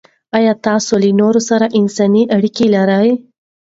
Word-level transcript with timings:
آیا 0.37 0.53
تاسې 0.65 0.93
له 1.01 1.09
نورو 1.21 1.41
سره 1.49 1.65
انساني 1.79 2.23
اړیکې 2.35 2.65
لرئ؟ 2.75 3.09